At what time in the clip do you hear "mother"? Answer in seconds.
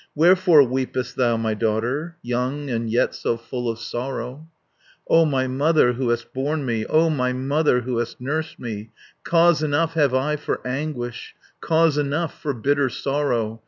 5.45-5.93, 7.33-7.81